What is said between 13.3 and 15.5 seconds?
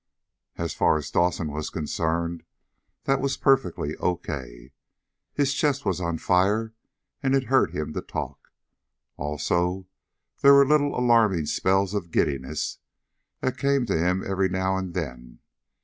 that came to him every now and then.